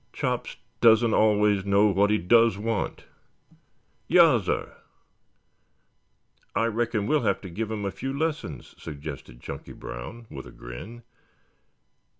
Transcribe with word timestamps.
"Chops 0.13 0.57
doesn't 0.79 1.13
always 1.13 1.63
know 1.63 1.85
what 1.89 2.09
he 2.09 2.17
does 2.17 2.57
want." 2.57 3.03
"Yassir." 4.09 4.73
"I 6.55 6.65
reckon 6.65 7.05
we'll 7.05 7.21
have 7.21 7.39
to 7.41 7.51
give 7.51 7.69
him 7.69 7.85
a 7.85 7.91
few 7.91 8.11
lessons," 8.11 8.73
suggested 8.79 9.41
Chunky 9.41 9.73
Brown 9.73 10.25
with 10.31 10.47
a 10.47 10.51
grin. 10.51 11.03